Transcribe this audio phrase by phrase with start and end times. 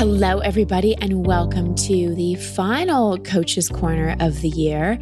[0.00, 4.98] Hello, everybody, and welcome to the final Coach's Corner of the year.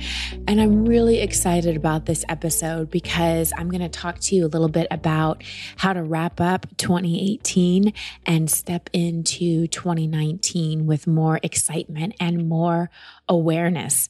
[0.48, 4.48] And I'm really excited about this episode because I'm going to talk to you a
[4.48, 5.44] little bit about
[5.76, 7.92] how to wrap up 2018
[8.26, 12.90] and step into 2019 with more excitement and more
[13.28, 14.08] awareness.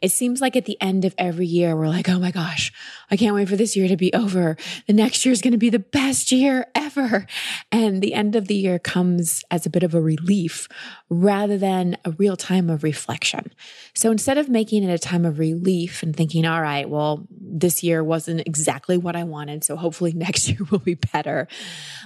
[0.00, 2.72] It seems like at the end of every year, we're like, oh my gosh,
[3.10, 4.56] I can't wait for this year to be over.
[4.86, 7.26] The next year is going to be the best year ever.
[7.70, 10.68] And the end of the year comes as a bit of a relief
[11.08, 13.52] rather than a real time of reflection.
[13.94, 17.82] So instead of making it a time of relief and thinking, all right, well, this
[17.82, 19.64] year wasn't exactly what I wanted.
[19.64, 21.48] So hopefully next year will be better.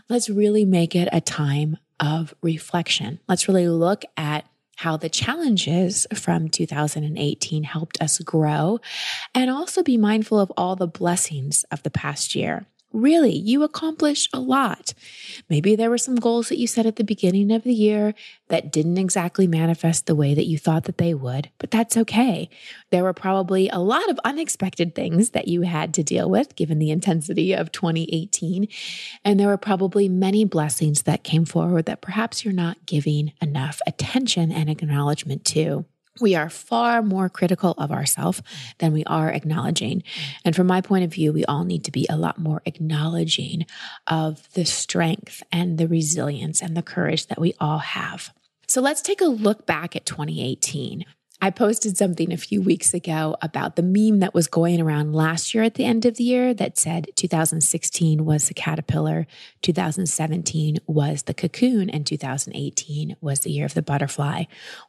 [0.08, 3.20] Let's really make it a time of reflection.
[3.28, 8.78] Let's really look at how the challenges from 2018 helped us grow
[9.34, 12.66] and also be mindful of all the blessings of the past year.
[12.92, 14.94] Really, you accomplished a lot.
[15.50, 18.14] Maybe there were some goals that you set at the beginning of the year
[18.48, 22.48] that didn't exactly manifest the way that you thought that they would, but that's okay.
[22.90, 26.78] There were probably a lot of unexpected things that you had to deal with given
[26.78, 28.68] the intensity of 2018.
[29.24, 33.80] And there were probably many blessings that came forward that perhaps you're not giving enough
[33.86, 35.84] attention and acknowledgement to
[36.20, 38.42] we are far more critical of ourselves
[38.78, 40.02] than we are acknowledging.
[40.44, 43.66] And from my point of view, we all need to be a lot more acknowledging
[44.06, 48.30] of the strength and the resilience and the courage that we all have.
[48.68, 51.04] So let's take a look back at 2018.
[51.40, 55.52] I posted something a few weeks ago about the meme that was going around last
[55.52, 59.26] year at the end of the year that said 2016 was the caterpillar,
[59.60, 64.44] 2017 was the cocoon, and 2018 was the year of the butterfly.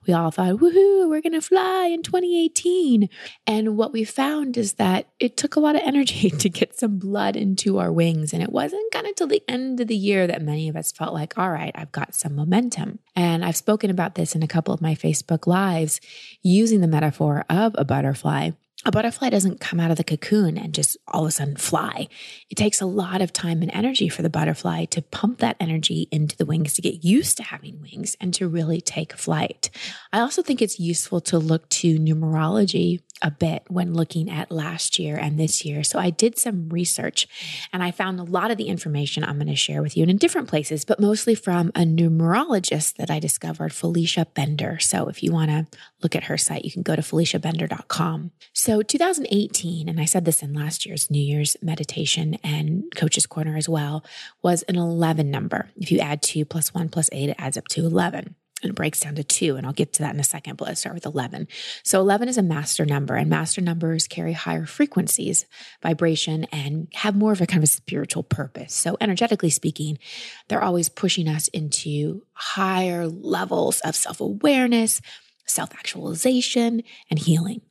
[0.05, 3.09] We all thought, woohoo, we're going to fly in 2018.
[3.45, 6.97] And what we found is that it took a lot of energy to get some
[6.97, 8.31] blood into our wings.
[8.31, 10.93] And it wasn't kind of till the end of the year that many of us
[10.93, 12.99] felt like, all right, I've got some momentum.
[13.17, 15.99] And I've spoken about this in a couple of my Facebook lives
[16.47, 18.51] using the metaphor of a butterfly,
[18.85, 22.07] a butterfly doesn't come out of the cocoon and just all of a sudden fly.
[22.49, 26.07] It takes a lot of time and energy for the butterfly to pump that energy
[26.11, 29.71] into the wings to get used to having wings and to really take flight.
[30.13, 34.99] I also think it's useful to look to numerology a bit when looking at last
[34.99, 35.83] year and this year.
[35.83, 37.27] So I did some research
[37.73, 40.17] and I found a lot of the information I'm going to share with you in
[40.17, 44.79] different places, but mostly from a numerologist that I discovered, Felicia Bender.
[44.79, 45.67] So if you want to
[46.01, 48.31] look at her site, you can go to feliciabender.com.
[48.53, 53.57] So 2018, and I said this in last year's New Year's meditation and coach's corner
[53.57, 54.03] as well,
[54.41, 55.69] was an 11 number.
[55.77, 58.75] If you add two plus one plus eight, it adds up to 11 and it
[58.75, 59.55] breaks down to two.
[59.55, 61.47] And I'll get to that in a second, but let's start with 11.
[61.83, 65.45] So 11 is a master number, and master numbers carry higher frequencies,
[65.81, 68.73] vibration, and have more of a kind of a spiritual purpose.
[68.73, 69.99] So, energetically speaking,
[70.47, 75.01] they're always pushing us into higher levels of self awareness,
[75.45, 77.61] self actualization, and healing.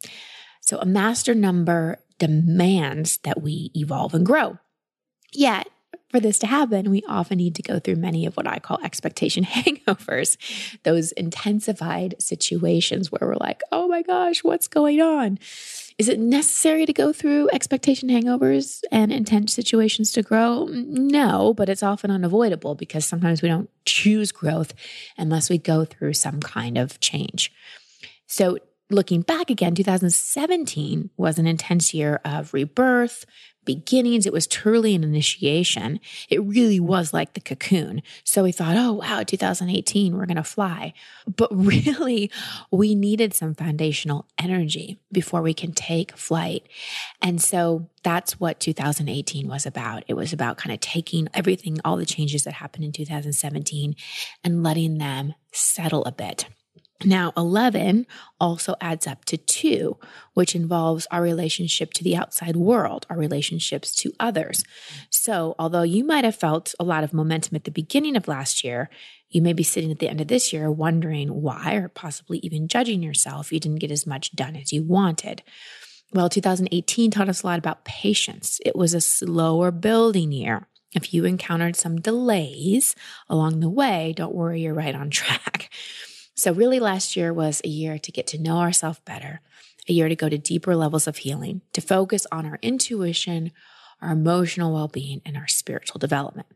[0.61, 4.59] So, a master number demands that we evolve and grow.
[5.33, 5.69] Yet,
[6.11, 8.79] for this to happen, we often need to go through many of what I call
[8.83, 10.37] expectation hangovers,
[10.83, 15.39] those intensified situations where we're like, oh my gosh, what's going on?
[15.99, 20.67] Is it necessary to go through expectation hangovers and intense situations to grow?
[20.67, 24.75] No, but it's often unavoidable because sometimes we don't choose growth
[25.17, 27.51] unless we go through some kind of change.
[28.27, 28.59] So,
[28.91, 33.25] looking back again, 2017 was an intense year of rebirth,
[33.67, 34.25] beginnings.
[34.25, 36.01] It was truly an initiation.
[36.31, 38.03] It really was like the cocoon.
[38.25, 40.95] So we thought, oh, wow, 2018, we're going to fly.
[41.27, 42.31] But really,
[42.71, 46.67] we needed some foundational energy before we can take flight.
[47.21, 50.05] And so that's what 2018 was about.
[50.07, 53.97] It was about kind of taking everything, all the changes that happened in 2017
[54.43, 56.47] and letting them settle a bit.
[57.05, 58.07] Now, 11
[58.41, 59.99] also adds up to two,
[60.33, 64.65] which involves our relationship to the outside world, our relationships to others.
[65.11, 68.65] So, although you might have felt a lot of momentum at the beginning of last
[68.65, 68.89] year,
[69.29, 72.69] you may be sitting at the end of this year wondering why, or possibly even
[72.69, 75.43] judging yourself you didn't get as much done as you wanted.
[76.13, 78.61] Well, 2018 taught us a lot about patience.
[78.65, 80.67] It was a slower building year.
[80.95, 82.95] If you encountered some delays
[83.29, 85.71] along the way, don't worry, you're right on track.
[86.37, 89.41] So, really, last year was a year to get to know ourselves better,
[89.89, 93.53] a year to go to deeper levels of healing, to focus on our intuition,
[94.03, 96.49] our emotional well being, and our spiritual development.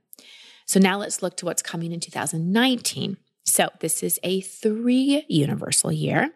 [0.67, 3.17] So, now let's look to what's coming in 2019.
[3.51, 6.31] So, this is a three universal year.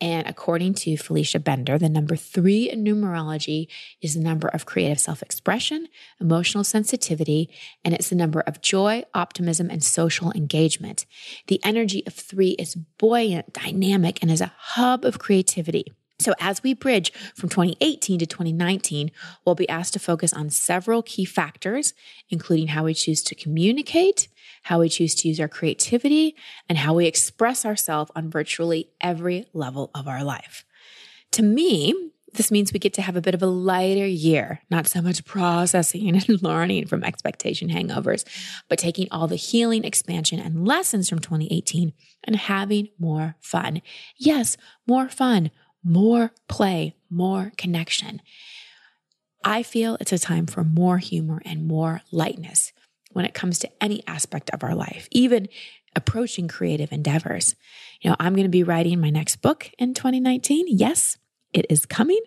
[0.00, 3.66] And according to Felicia Bender, the number three in numerology
[4.00, 5.88] is the number of creative self expression,
[6.20, 7.50] emotional sensitivity,
[7.84, 11.04] and it's the number of joy, optimism, and social engagement.
[11.48, 15.86] The energy of three is buoyant, dynamic, and is a hub of creativity.
[16.20, 19.10] So, as we bridge from 2018 to 2019,
[19.44, 21.92] we'll be asked to focus on several key factors,
[22.30, 24.28] including how we choose to communicate,
[24.62, 26.36] how we choose to use our creativity,
[26.68, 30.64] and how we express ourselves on virtually every level of our life.
[31.32, 34.86] To me, this means we get to have a bit of a lighter year, not
[34.86, 38.24] so much processing and learning from expectation hangovers,
[38.68, 41.92] but taking all the healing, expansion, and lessons from 2018
[42.24, 43.82] and having more fun.
[44.16, 44.56] Yes,
[44.86, 45.50] more fun,
[45.84, 48.22] more play, more connection.
[49.44, 52.72] I feel it's a time for more humor and more lightness
[53.12, 55.48] when it comes to any aspect of our life, even
[55.94, 57.54] approaching creative endeavors.
[58.00, 60.66] You know, I'm going to be writing my next book in 2019.
[60.68, 61.18] Yes,
[61.52, 62.20] it is coming,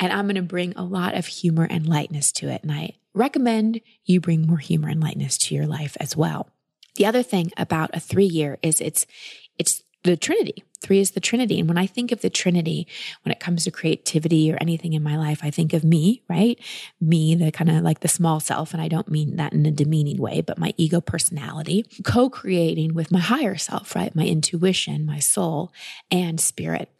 [0.00, 2.62] and I'm going to bring a lot of humor and lightness to it.
[2.62, 6.48] And I recommend you bring more humor and lightness to your life as well.
[6.96, 9.06] The other thing about a three year is it's,
[9.58, 10.64] it's the Trinity.
[10.80, 11.60] Three is the Trinity.
[11.60, 12.88] And when I think of the Trinity,
[13.22, 16.58] when it comes to creativity or anything in my life, I think of me, right?
[17.00, 18.72] Me, the kind of like the small self.
[18.72, 22.94] And I don't mean that in a demeaning way, but my ego personality, co creating
[22.94, 24.14] with my higher self, right?
[24.14, 25.72] My intuition, my soul,
[26.10, 26.90] and spirit.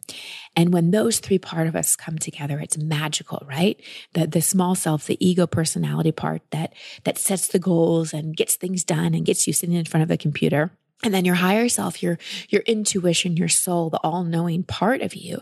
[0.55, 3.81] And when those three part of us come together, it's magical, right?
[4.13, 6.73] The, the small self, the ego personality part that,
[7.03, 10.07] that sets the goals and gets things done and gets you sitting in front of
[10.07, 10.71] the computer
[11.03, 12.17] and then your higher self, your,
[12.49, 15.41] your intuition, your soul, the all knowing part of you.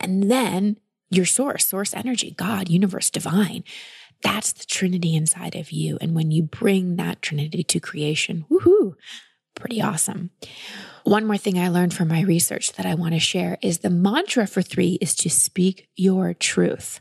[0.00, 0.78] And then
[1.10, 3.64] your source, source energy, God, universe, divine.
[4.22, 5.98] That's the Trinity inside of you.
[6.00, 8.94] And when you bring that Trinity to creation, woohoo,
[9.54, 10.30] pretty awesome.
[11.04, 13.90] One more thing I learned from my research that I want to share is the
[13.90, 17.00] mantra for three is to speak your truth.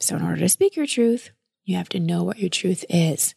[0.00, 1.30] So, in order to speak your truth,
[1.64, 3.34] you have to know what your truth is.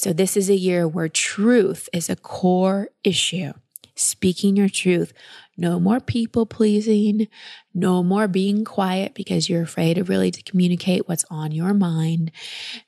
[0.00, 3.52] So, this is a year where truth is a core issue.
[3.94, 5.12] Speaking your truth.
[5.58, 7.28] No more people pleasing.
[7.74, 12.32] No more being quiet because you're afraid of really to communicate what's on your mind.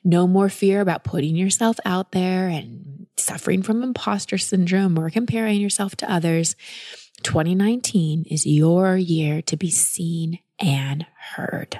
[0.03, 5.61] No more fear about putting yourself out there and suffering from imposter syndrome or comparing
[5.61, 6.55] yourself to others.
[7.21, 11.05] 2019 is your year to be seen and
[11.35, 11.79] heard.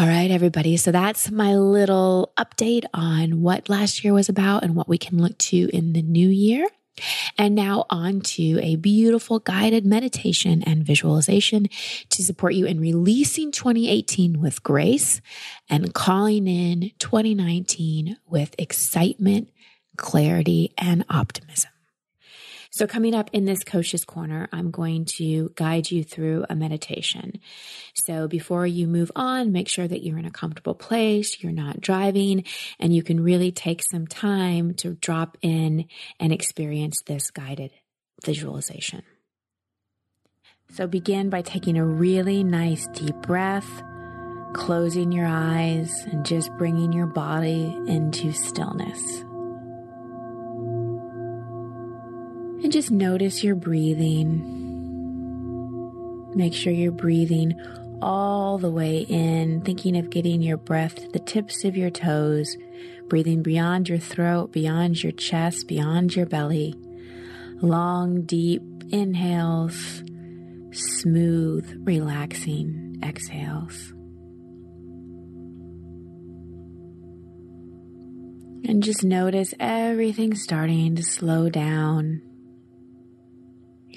[0.00, 0.78] All right, everybody.
[0.78, 5.20] So that's my little update on what last year was about and what we can
[5.20, 6.66] look to in the new year.
[7.36, 11.68] And now on to a beautiful guided meditation and visualization
[12.08, 15.20] to support you in releasing 2018 with grace
[15.68, 19.50] and calling in 2019 with excitement,
[19.98, 21.69] clarity, and optimism.
[22.72, 27.40] So, coming up in this Coach's Corner, I'm going to guide you through a meditation.
[27.94, 31.80] So, before you move on, make sure that you're in a comfortable place, you're not
[31.80, 32.44] driving,
[32.78, 35.86] and you can really take some time to drop in
[36.20, 37.72] and experience this guided
[38.24, 39.02] visualization.
[40.74, 43.82] So, begin by taking a really nice deep breath,
[44.52, 49.24] closing your eyes, and just bringing your body into stillness.
[52.80, 54.40] Just notice your breathing.
[56.34, 57.52] Make sure you're breathing
[58.00, 62.56] all the way in, thinking of getting your breath to the tips of your toes,
[63.06, 66.74] breathing beyond your throat, beyond your chest, beyond your belly.
[67.60, 70.02] Long, deep inhales,
[70.72, 73.92] smooth, relaxing exhales.
[78.66, 82.22] And just notice everything starting to slow down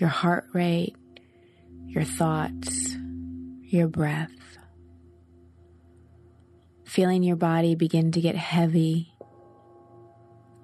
[0.04, 0.98] your heart rate,
[1.86, 2.98] your thoughts,
[3.62, 4.58] your breath.
[6.84, 9.14] Feeling your body begin to get heavy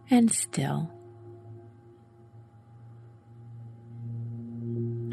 [0.09, 0.91] and still.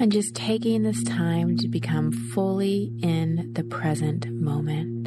[0.00, 5.06] And just taking this time to become fully in the present moment.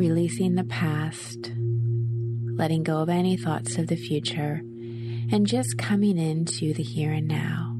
[0.00, 1.52] Releasing the past,
[2.56, 4.62] letting go of any thoughts of the future
[5.30, 7.72] and just coming into the here and now.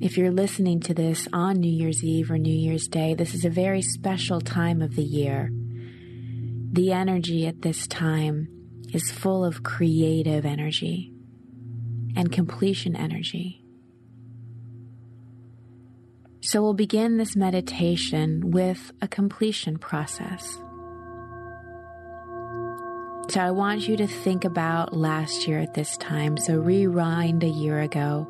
[0.00, 3.44] If you're listening to this on New Year's Eve or New Year's Day, this is
[3.44, 5.50] a very special time of the year.
[6.72, 8.48] The energy at this time
[8.94, 11.12] is full of creative energy
[12.16, 13.64] and completion energy.
[16.40, 20.58] So we'll begin this meditation with a completion process.
[23.30, 26.38] So I want you to think about last year at this time.
[26.38, 28.26] So rewind a year ago.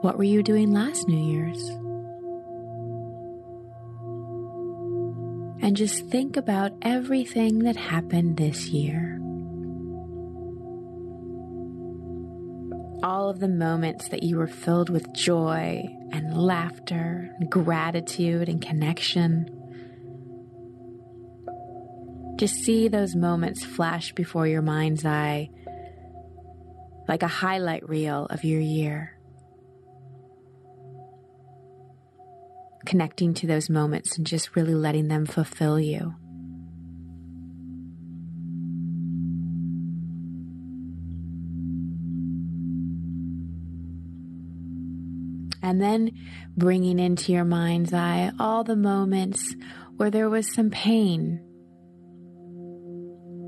[0.00, 1.68] What were you doing last New Year's?
[5.64, 9.20] And just think about everything that happened this year.
[13.04, 18.60] All of the moments that you were filled with joy and laughter, and gratitude and
[18.60, 19.55] connection.
[22.36, 25.48] Just see those moments flash before your mind's eye
[27.08, 29.16] like a highlight reel of your year.
[32.84, 36.14] Connecting to those moments and just really letting them fulfill you.
[45.62, 46.12] And then
[46.56, 49.56] bringing into your mind's eye all the moments
[49.96, 51.40] where there was some pain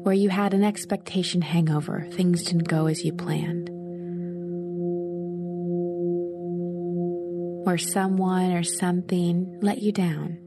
[0.08, 3.68] where you had an expectation hangover, things didn't go as you planned.
[7.66, 10.38] Where someone or something let you down.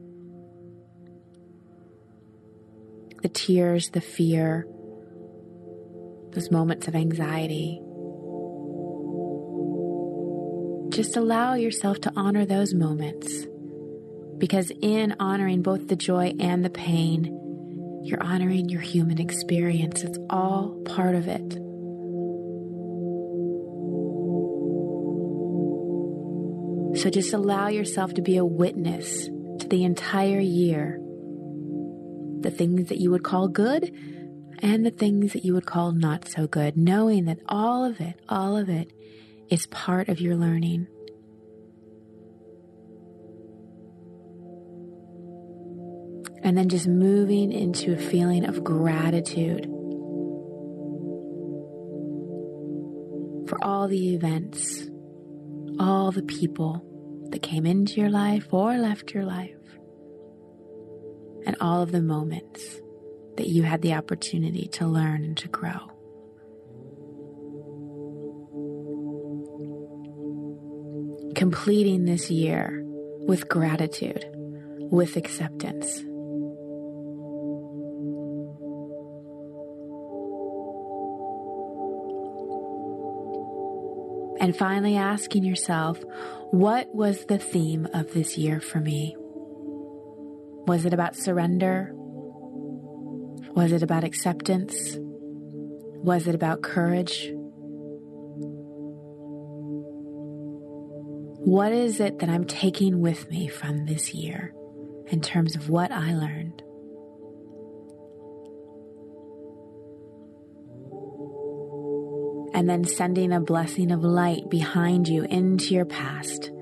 [3.22, 4.66] The tears, the fear,
[6.32, 7.80] those moments of anxiety.
[10.88, 13.46] Just allow yourself to honor those moments
[14.38, 17.38] because in honoring both the joy and the pain,
[18.02, 20.02] you're honoring your human experience.
[20.02, 21.52] It's all part of it.
[27.00, 30.98] So just allow yourself to be a witness to the entire year.
[32.40, 33.90] The things that you would call good
[34.58, 38.20] and the things that you would call not so good, knowing that all of it,
[38.28, 38.92] all of it
[39.48, 40.86] is part of your learning.
[46.52, 49.64] And then just moving into a feeling of gratitude
[53.48, 54.86] for all the events,
[55.80, 56.84] all the people
[57.30, 59.56] that came into your life or left your life,
[61.46, 62.82] and all of the moments
[63.38, 65.88] that you had the opportunity to learn and to grow.
[71.34, 72.82] Completing this year
[73.26, 74.26] with gratitude,
[74.90, 76.04] with acceptance.
[84.42, 86.02] And finally, asking yourself,
[86.50, 89.14] what was the theme of this year for me?
[90.66, 91.92] Was it about surrender?
[93.54, 94.96] Was it about acceptance?
[94.98, 97.30] Was it about courage?
[101.44, 104.52] What is it that I'm taking with me from this year
[105.06, 106.61] in terms of what I learned?
[112.62, 116.52] And then sending a blessing of light behind you into your past,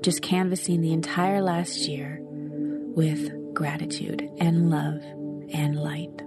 [0.00, 5.02] just canvassing the entire last year with gratitude and love
[5.52, 6.22] and light.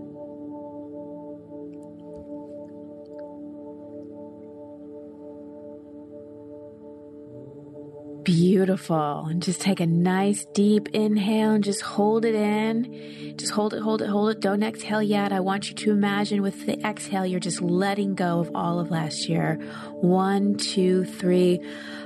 [8.24, 9.26] Beautiful.
[9.30, 13.36] And just take a nice deep inhale and just hold it in.
[13.38, 14.40] Just hold it, hold it, hold it.
[14.40, 15.34] Don't exhale yet.
[15.34, 18.92] I want you to imagine with the exhale, you're just letting go of all of
[18.92, 19.56] last year.
[20.02, 21.60] One, two, three.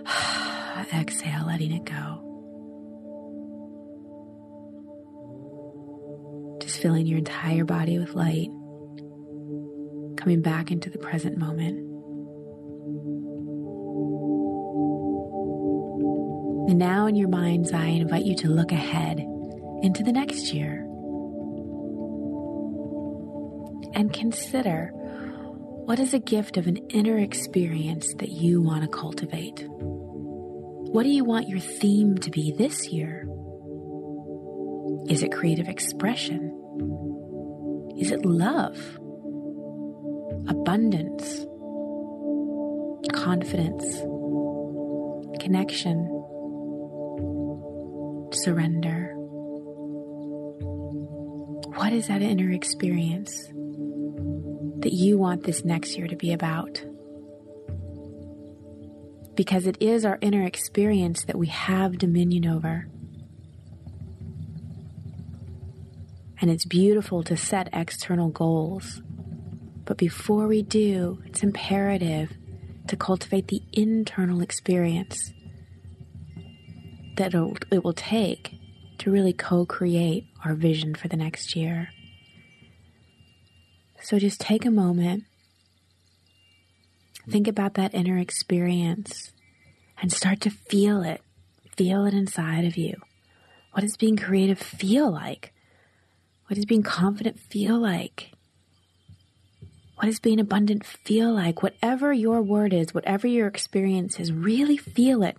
[0.93, 2.23] exhale, letting it go.
[6.61, 8.49] Just filling your entire body with light.
[10.17, 11.96] Coming back into the present moment.
[16.67, 19.19] And now, in your mind's eye, I invite you to look ahead
[19.81, 20.83] into the next year
[23.93, 24.91] and consider
[25.87, 29.65] what is a gift of an inner experience that you want to cultivate?
[29.69, 33.25] What do you want your theme to be this year?
[35.09, 36.51] Is it creative expression?
[37.97, 38.77] Is it love?
[40.49, 41.45] Abundance?
[43.13, 44.01] Confidence?
[45.41, 46.16] Connection?
[48.33, 49.13] Surrender.
[51.75, 53.47] What is that inner experience
[54.79, 56.83] that you want this next year to be about?
[59.35, 62.87] Because it is our inner experience that we have dominion over.
[66.41, 69.01] And it's beautiful to set external goals.
[69.85, 72.33] But before we do, it's imperative
[72.87, 75.31] to cultivate the internal experience
[77.17, 77.33] that
[77.71, 78.55] it will take
[78.99, 81.89] to really co create our vision for the next year.
[84.01, 85.25] So just take a moment,
[87.29, 89.31] think about that inner experience,
[90.01, 91.21] and start to feel it.
[91.75, 92.95] Feel it inside of you.
[93.73, 95.53] What does being creative feel like?
[96.47, 98.31] What does being confident feel like?
[99.95, 101.61] What does being abundant feel like?
[101.61, 105.37] Whatever your word is, whatever your experience is, really feel it.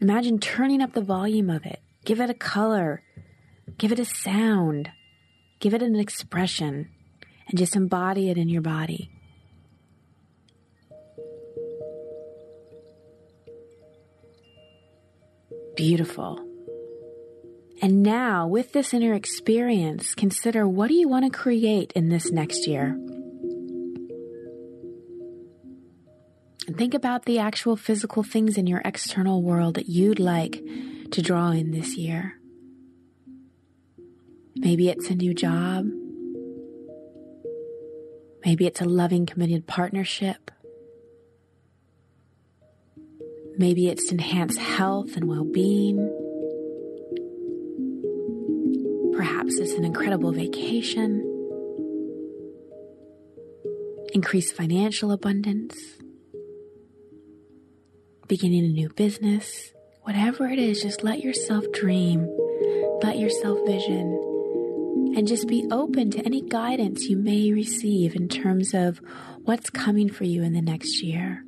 [0.00, 1.80] Imagine turning up the volume of it.
[2.04, 3.02] Give it a color.
[3.78, 4.90] Give it a sound.
[5.60, 6.88] Give it an expression.
[7.48, 9.10] And just embody it in your body.
[15.76, 16.44] Beautiful.
[17.80, 22.32] And now, with this inner experience, consider what do you want to create in this
[22.32, 22.98] next year?
[26.76, 30.62] Think about the actual physical things in your external world that you'd like
[31.12, 32.38] to draw in this year.
[34.54, 35.86] Maybe it's a new job.
[38.44, 40.50] Maybe it's a loving, committed partnership.
[43.56, 45.96] Maybe it's enhanced health and well being.
[49.16, 51.22] Perhaps it's an incredible vacation,
[54.12, 55.98] increased financial abundance
[58.28, 62.28] beginning a new business, whatever it is, just let yourself dream,
[63.02, 64.12] let yourself vision,
[65.16, 69.00] and just be open to any guidance you may receive in terms of
[69.44, 71.42] what's coming for you in the next year.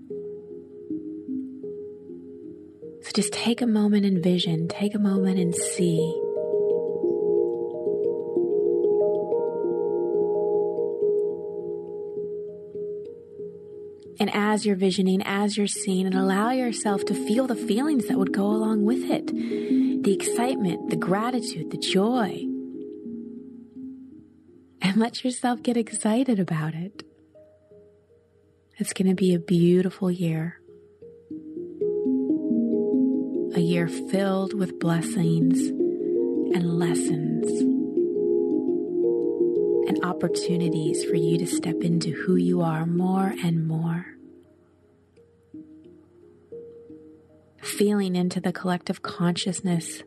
[3.02, 6.29] So just take a moment and vision, take a moment and see.
[14.20, 18.18] And as you're visioning, as you're seeing, and allow yourself to feel the feelings that
[18.18, 19.26] would go along with it
[20.02, 22.46] the excitement, the gratitude, the joy.
[24.82, 27.02] And let yourself get excited about it.
[28.78, 30.58] It's going to be a beautiful year.
[33.54, 37.50] A year filled with blessings and lessons
[39.88, 44.09] and opportunities for you to step into who you are more and more.
[47.80, 50.02] Feeling into the collective consciousness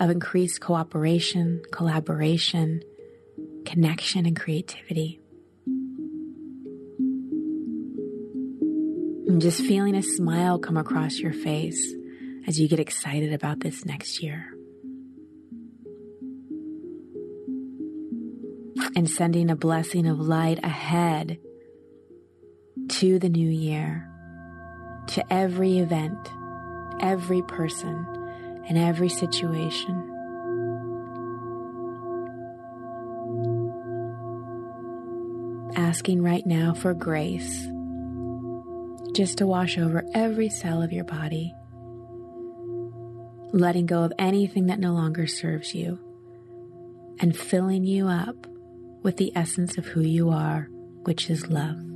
[0.00, 2.80] of increased cooperation, collaboration,
[3.66, 5.20] connection, and creativity.
[9.26, 11.92] And just feeling a smile come across your face
[12.48, 14.46] as you get excited about this next year.
[18.96, 21.36] and sending a blessing of light ahead
[22.88, 24.08] to the new year,
[25.08, 26.16] to every event,
[27.00, 28.06] every person,
[28.68, 30.10] and every situation.
[35.76, 37.68] Asking right now for grace
[39.12, 41.54] just to wash over every cell of your body,
[43.52, 45.98] letting go of anything that no longer serves you,
[47.20, 48.46] and filling you up
[49.02, 50.68] with the essence of who you are,
[51.04, 51.93] which is love.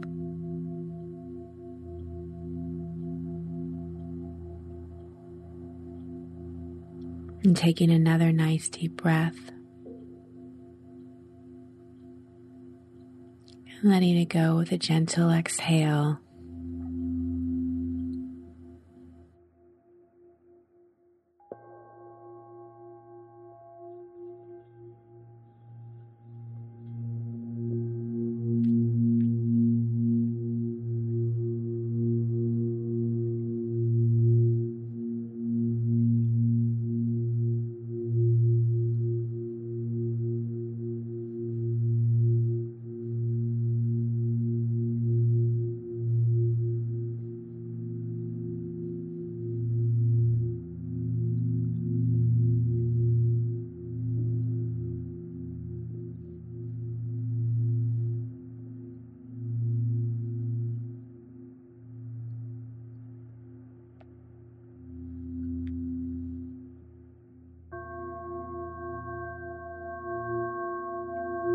[7.48, 9.38] And taking another nice deep breath.
[13.80, 16.20] And letting it go with a gentle exhale.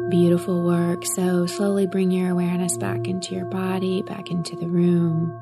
[0.10, 1.06] Beautiful work.
[1.06, 5.39] So slowly bring your awareness back into your body, back into the room.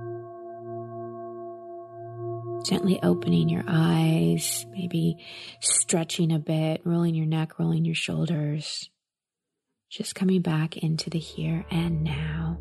[2.65, 5.17] Gently opening your eyes, maybe
[5.59, 8.89] stretching a bit, rolling your neck, rolling your shoulders.
[9.89, 12.59] Just coming back into the here and now.